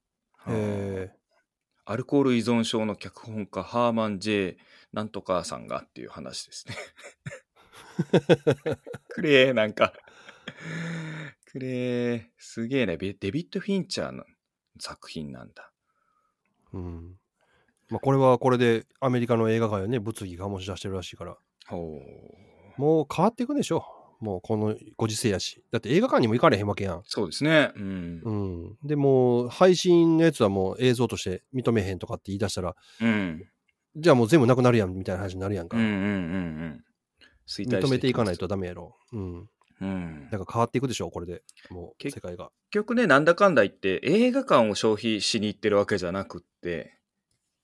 [0.47, 0.51] う。
[0.51, 1.11] へえ。
[1.85, 4.57] アルコール依存症の脚本家ハーマン・ジェイ・
[4.93, 6.75] なんとかさんがっていう話ですね。
[9.09, 9.93] くれー、なんか。
[11.51, 12.25] くれー。
[12.37, 12.95] すげえね。
[12.97, 14.23] ベデビッド・フィンチャーの
[14.79, 15.71] 作品なんだ。
[16.73, 17.15] うん。
[17.89, 21.99] まあこれはこれでアメリカの映画界をね、物議が醸し出してるらしいから、ほ
[22.77, 22.81] う。
[22.81, 23.85] もう変わっていくでしょ。
[24.19, 25.63] もうこのご時世やし。
[25.71, 27.01] だって映画館にも行かれへんわけやん。
[27.05, 27.71] そうですね。
[27.75, 28.21] うん。
[28.23, 28.77] うん。
[28.87, 33.45] でもう配信のやつはもう映像として認めへんとかって言い出したら、うん。
[33.95, 35.77] じゃあもう全部なくなるやんみたいな話になるやんか。
[35.77, 36.83] うんうんうんうん。
[37.47, 38.95] 認めていかないきとダメやろ。
[39.11, 39.49] うん。
[39.83, 40.29] うん。
[40.31, 41.43] だから変わっていくでしょ、これで。
[41.69, 42.49] もうけ世界が。
[42.71, 46.97] 結局ね、なんだかんだ言って映画館を消費しに行ってるわけじゃなくって、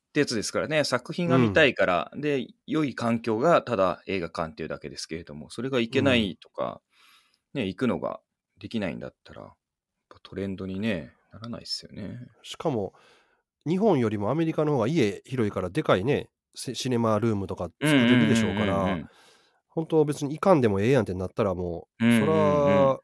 [0.10, 6.82] ってやつですからね、作品が見たいから、で、良い環境がただ映画館っていうだけですけれども、それがいけないとか、
[7.54, 8.20] ね、行くのが
[8.60, 9.54] できないんだったら、
[10.24, 12.20] トレンドにね、ならないですよね。
[12.44, 12.94] しかも、
[13.66, 19.10] 日本よりもアメリカの方が家広いから、でかいね、シシネマルームとか作れるでしょうから、うんうんうんうん
[19.70, 23.00] 本当別にいかんでもええやんってなったらもう、うんうんうんそら、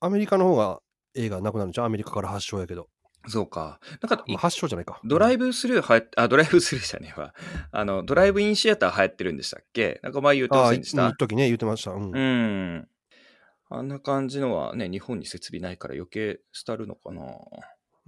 [0.00, 0.80] アメリカの方が
[1.14, 2.88] 映画なくなるんじゃんアメリカから発祥やけど。
[3.28, 3.78] そうか。
[4.00, 5.00] なんか、まあ、発祥じゃないか。
[5.04, 7.34] ドライブスルーはやあ、ドライブスルーじゃねえわ。
[7.70, 10.00] あの、ドライブインシアター流行ってるんでしたっけ？
[10.02, 11.12] なんか前言ってませんでした？
[11.12, 11.92] 時ね、言ってました。
[11.92, 12.10] うん。
[12.10, 12.88] うん。
[13.70, 17.22] あんな感じのはね、日本に設備ないから余計廃るのかな。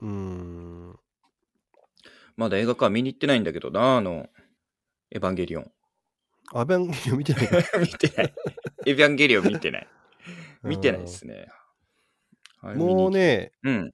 [0.00, 0.98] うーん。
[2.36, 4.26] まだ映画館見に行ってないんだけどな、あの、
[5.12, 5.70] エヴァンゲリオン。
[6.52, 8.35] アベンゲリオン見てないか 見てない。
[8.87, 9.88] エヴァンゲリオン見てない。
[10.62, 11.48] 見てないですね。
[12.62, 13.90] もうね、うん。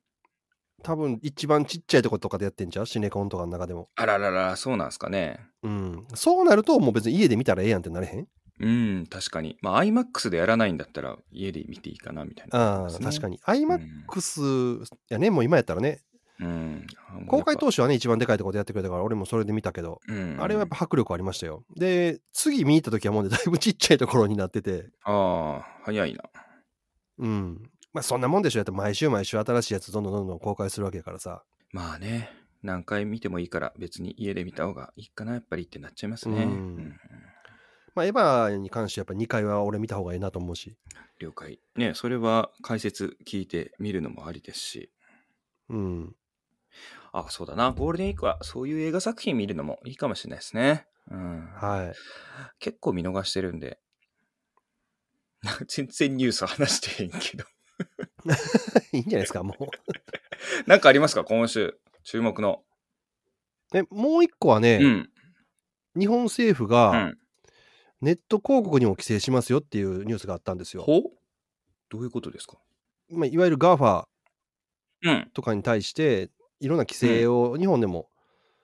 [0.83, 2.87] 多分一番ちっちゃいとことかでやってんちゃう？
[2.87, 3.89] シネコンとかの中でも。
[3.97, 5.41] あららら、そうなんですかね。
[5.63, 6.07] うん。
[6.15, 8.27] そうなると、もう別に家で見たらええやんってなれへん？
[8.61, 8.67] う
[9.01, 9.57] ん、確かに。
[9.63, 13.37] まあ、IMAX でやらないんだったら家で見ていいかな、みたいな、ああ、確かに。
[13.37, 13.39] に。
[13.43, 16.03] IMAX やね、もう今やったらね、
[16.41, 16.87] うん。
[17.27, 21.65] 公開当初、初はね、一番でかいとこでやってくれたから、俺もそれで見たけど、うん、あれはやっぱ迫力ありましたよ。
[21.77, 26.25] で、次見に行った時はもうね、だいぶちっちゃいところになってて、ああ、早いな。
[27.19, 27.71] うん。
[27.93, 28.61] まあそんなもんでしょ。
[28.61, 31.43] やって毎週毎週新しいやつどんどんどんどん公開するわけやからさ。
[31.73, 32.31] まあね、
[32.63, 36.45] 何回見てもいいから別に家で見た方がいいかな、やっぱりってなっちゃいますね。
[36.45, 36.95] うんうん
[37.95, 40.77] まあエヴァに関してやっぱ2回は俺見た方がいいなと思うし。
[41.19, 41.59] 了解。
[41.77, 44.93] ね、それは解説聞いて見るのもありですし。
[45.69, 46.15] うん。
[47.13, 47.73] あ、そうだな。
[47.73, 50.87] ゴールデンウィークはそういう映画作品見るのもいいかもしれないですね。
[51.11, 51.47] うん。
[51.55, 51.97] はい。
[52.61, 53.81] 結構見逃してるんで。
[55.69, 57.45] 全然ニュース話してへんけど。
[58.93, 59.67] いいんじゃないですか、もう。
[60.69, 61.25] なんかありますか？
[61.25, 61.79] 今週。
[62.05, 62.63] 注目の。
[63.75, 65.11] え、もう一個はね、うん。
[65.99, 67.19] 日本政府うがん。
[68.01, 70.83] ネット広告にも規制しますよっていうニュースがあったんですよ。
[70.83, 71.03] ほ
[71.91, 72.59] どういうことですか？
[73.11, 74.05] まあ、いわゆる GAFA
[75.03, 75.31] うん。
[75.33, 78.09] とかに対して、いろんな規制を日本でも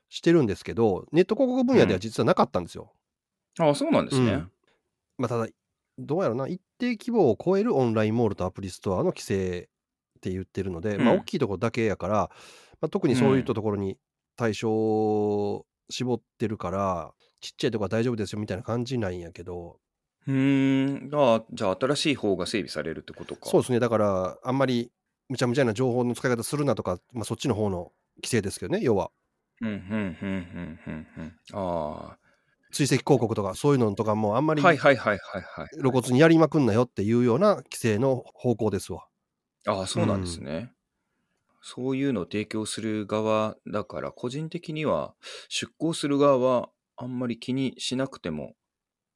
[0.08, 2.92] してるんですけど、ネット広告分野では実はなかったんですよ。
[3.58, 4.32] あ、そうなんですね。
[4.32, 4.50] うん
[5.18, 5.48] まあ、ただ、
[5.98, 9.68] どうやろな、一定規模を超えるオンラインモールとアプリストアの規制
[10.18, 12.30] って言ってるので、まあ、うん大きいところだけやから、
[12.80, 13.98] まあ、特にそういったところに
[14.36, 19.80] 対象を絞ってるから、ちっちゃいとこは大丈夫ですよみたいな感じなんやけど、
[20.26, 21.10] うーん。
[21.14, 23.48] あじゃあ新しい方が整備されるってことか。
[23.48, 24.90] そうですね、だから、あんまり
[25.28, 29.10] むちゃむちゃな情報の使い方するなとか、まあ、そっちの方の規制ですけどね、要は。
[29.60, 31.34] うん、うん、うん、うん、うん、うん。
[31.52, 32.16] あ
[32.72, 34.54] 追跡広告とかそういうのとかもあんまあ。
[34.54, 35.68] りはいはいはいはいはい。
[35.78, 39.06] 露骨にやりまくんなよっていうような規制の方向ですわ。
[39.66, 40.72] ああ、そうなんですね。
[41.62, 45.14] そういうのを提供する側だから、個人的には
[45.48, 48.54] 出向する側はあんまり気にしなくても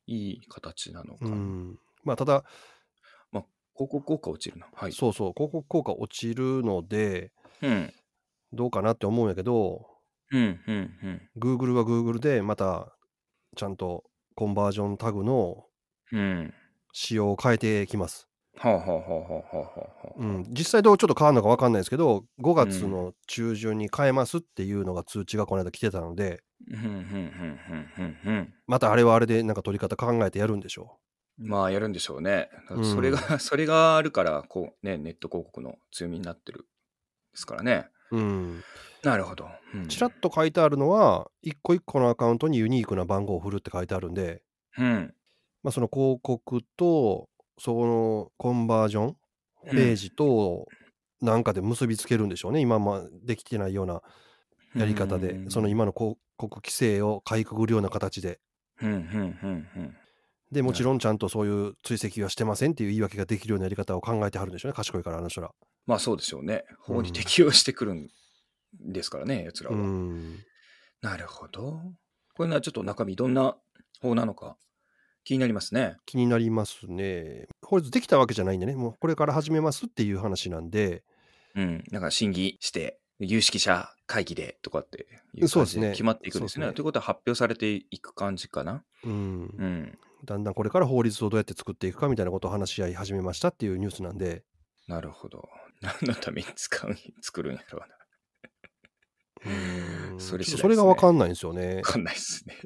[0.07, 1.31] いい形なのかな。
[1.31, 2.45] うん、まあただ、
[3.81, 4.67] 広告効果落ちるな。
[4.75, 4.93] はい。
[4.93, 7.93] そうそう広告効果落ちるのでうん。
[8.53, 9.87] どうかなって思うんやけど
[10.31, 11.31] うん、うん、うん。
[11.39, 12.95] Google は Google でまた
[13.57, 15.65] ちゃんとコンバージョンタグの
[16.13, 16.55] うん。
[16.93, 18.27] 仕様を変えてきます。
[18.57, 20.13] はあ、はあはあはあはあはあ。
[20.17, 28.55] うん、実際どうちょっと変わるのか分かんないですけど5月の中旬に変えますっていうのが通知がこの間来てたのでうん、うん、うん、うん、うん、うん。
[28.67, 30.99] またあれはあれでなんか取り方考えてやるんでしょ
[31.41, 32.51] まあ、やるんでしょうね。
[32.83, 36.67] それが、 それがあるから、こう、ね、ネット広告の強みになってる。
[37.33, 37.89] ですからね。
[38.11, 38.19] う。
[38.19, 38.63] うん、
[39.03, 39.49] なるほど。
[39.75, 44.43] うんちらっと書いてあるのは一個一個のアカウントにユニークな番号を振るって書いてあるんで、
[44.77, 45.15] うん。
[45.63, 49.17] まあ、その広告とそのコンバージョン
[49.71, 50.67] ページと
[51.21, 54.03] なんかで結びつけるんでしょうね、今まできてないような
[54.75, 58.41] やり方で、うんその今の広告規制をかいくぐるような形で
[58.81, 59.97] うん、うん、うん、うん。
[60.53, 65.51] でもちろんちゃんとそういう追跡はしてませんっていう言い訳ができるようなやり方を考えてはるんでしょうね賢いからあの人ら。
[65.87, 66.65] まあそうでしょうね。
[66.81, 68.09] 法うんに適用してくるん
[68.81, 69.79] ですからね、奴らうは。
[69.79, 70.39] ん
[71.03, 71.81] なるほど。
[72.35, 73.57] これのはちょっと中身どんな
[74.01, 74.57] 法なのか
[75.25, 75.97] 気になりますね。
[76.07, 77.47] 気になりますね。
[77.63, 81.05] 法律できたわけじゃないんでねもうこれから始めますっていう話なんで
[81.55, 81.85] うん。
[81.91, 86.65] なんか審議して、有識者会議でとかっていうそうですね感じで決まっていくんですね。
[86.65, 88.83] すねということは発表されていく感じかな。
[89.05, 89.99] うんうん。
[90.25, 94.45] だんだんこれから法律をどうやって作っていくかみたいなことを話し合い始めましたっていうニュースなんで、
[94.89, 95.49] なるほど。
[95.81, 97.97] 何のために使うん 作るんやろうな。
[99.43, 101.83] うんそれねそれが分かんないんですよねわ。
[101.83, 102.57] かんないですね。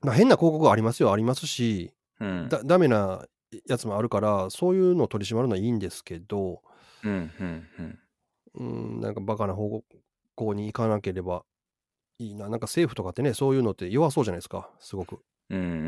[0.00, 2.48] まあ、変な広告ありますよありますしうん。
[2.48, 3.26] だダメな
[3.66, 6.62] やつもあるからそういうのを取り締まるのはいいんですけど、
[7.02, 7.98] うん、うん、うん。
[8.54, 9.82] うん、なんかバカな方
[10.34, 11.44] 向に行かなければ
[12.18, 12.48] いいな。
[12.48, 15.20] なんか政府とかってね、そういうのって弱そうじゃないですか、すごく。
[15.50, 15.78] うんうんうんう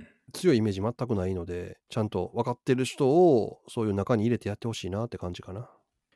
[0.00, 5.70] ん強いイメージ全くないので、ちゃんと分かってる人をそういう中に入れてやってほしいなって感じかな。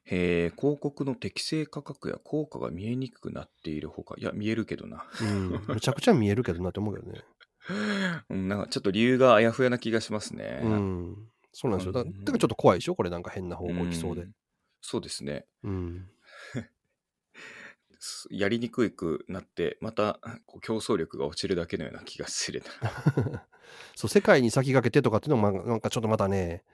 [0.04, 5.04] へえ、広告の適正価格や効果が見えにくくなっているほか、いや、見えるけどな。
[5.20, 5.62] うん。
[5.68, 7.20] むちゃくちゃ見えるけどなって思うけどね。
[8.31, 10.61] うんなんかちょっと理由があやふやな気がしますね。
[10.62, 11.28] うん。
[11.52, 11.92] そうなんですよ。
[11.92, 12.94] だからちょっと怖いでしょ？
[12.94, 14.33] これなんか変な方向行きそうでん。
[14.81, 15.44] そうですね。
[15.64, 16.07] うん。
[17.98, 20.20] すやりにくくなって、また
[20.62, 23.44] 競争力が落ちるだけのような気がするな。
[23.94, 26.64] そう、世界に先駆けてとかっていうのも、まあなんかちょっとまたね、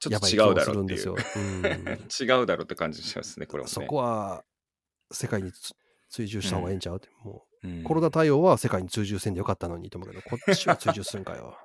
[0.00, 0.64] ちょっと違うだ。
[0.64, 1.10] ろうっていう。
[1.10, 1.16] うん。
[2.20, 3.72] 違うだろうって感じしますね、 これもね。
[3.72, 4.44] そこは
[5.10, 5.74] 世界につ
[6.10, 11.56] 追従した方がええんちゃうって、もうんうコロナ対応は世界に追従せんでよかったのにと思うけど、こっちは追従するんかよ。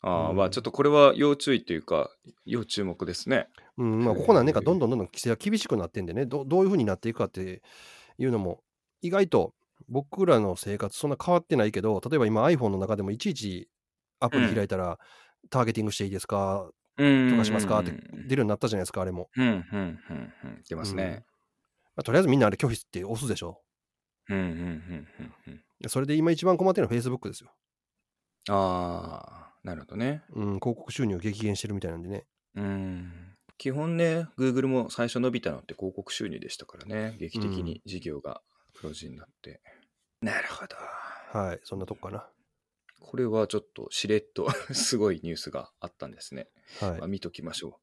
[0.00, 2.10] ああ、うんまあちょっとこれは要注意というか、
[2.44, 3.48] 要注目ですね。
[3.78, 7.62] うん、まあ、ここ何年かどんどんどんどん規制が厳しくなってんでね、どどういうふうになっていくかって
[8.18, 8.62] いうのも、
[9.00, 9.54] 意外と
[9.88, 13.68] 僕らの生活そんな変わってないけど、例えば今 iPhone の中でもいちいち
[14.20, 14.98] アプリ開いたら、
[15.50, 16.70] ターゲティングしていいですか？
[16.96, 17.80] うん許可しますか？
[17.80, 19.28] って出るようになったじゃないですか、あれも。
[19.36, 20.62] うん、うん、うん、うん。
[20.68, 21.24] 出ますね。
[21.96, 23.60] まあ、とりあえずみんなあれ拒否って押すでしょ。
[24.28, 25.88] うん、うん、うん、うん、うん。
[25.88, 27.50] それで今一番困ってるのは Facebook ですよ。
[28.48, 30.22] ああ、なるほどね。
[30.34, 32.24] うん、広告収入激減してるみたいなんでね。
[32.54, 33.33] うん。
[33.58, 37.16] 基本ね、Google も最初伸びたのって広告収入でしたからね。
[37.18, 38.42] 劇的に事業が
[38.74, 39.60] 黒字になって。
[40.20, 40.76] なるほど。
[41.38, 42.26] はい、そんなとこかな。
[43.00, 46.48] これはちょっとしれっと すごいニュースがあったんですね。
[46.80, 47.80] はいまあ、見ときましょ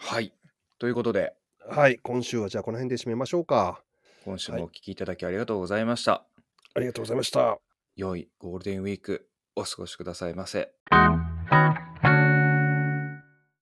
[0.00, 0.04] う。
[0.04, 0.34] はい。
[0.78, 3.82] ということで、はい、今週はじゃあこの辺で締めましょうか。
[4.24, 6.26] 今週もお聞きいただきありがとうございました。
[6.74, 7.58] ありがとうございました。
[7.96, 10.72] 良いゴールデンウィークお過ごしくださいませ。